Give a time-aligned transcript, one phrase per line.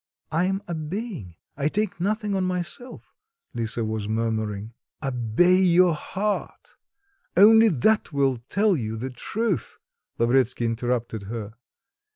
[0.31, 3.13] "I'm obeying, I take nothing on myself,"
[3.53, 4.73] Lisa was murmuring.
[5.03, 6.75] "Obey your heart;
[7.37, 9.77] only that will tell you the truth,"
[10.17, 11.53] Lavretsky interrupted her.